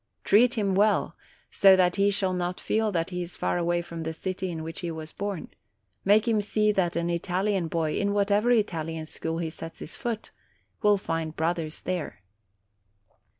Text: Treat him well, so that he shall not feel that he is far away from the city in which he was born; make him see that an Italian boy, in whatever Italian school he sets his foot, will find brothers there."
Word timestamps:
Treat 0.23 0.55
him 0.55 0.73
well, 0.73 1.15
so 1.51 1.75
that 1.75 1.95
he 1.97 2.09
shall 2.09 2.33
not 2.33 2.59
feel 2.59 2.91
that 2.91 3.11
he 3.11 3.21
is 3.21 3.37
far 3.37 3.59
away 3.59 3.83
from 3.83 4.01
the 4.01 4.13
city 4.13 4.49
in 4.49 4.63
which 4.63 4.79
he 4.79 4.89
was 4.89 5.11
born; 5.11 5.49
make 6.03 6.27
him 6.27 6.41
see 6.41 6.71
that 6.71 6.95
an 6.95 7.11
Italian 7.11 7.67
boy, 7.67 7.95
in 7.99 8.11
whatever 8.11 8.49
Italian 8.49 9.05
school 9.05 9.37
he 9.37 9.51
sets 9.51 9.77
his 9.77 9.95
foot, 9.95 10.31
will 10.81 10.97
find 10.97 11.35
brothers 11.35 11.81
there." 11.81 12.23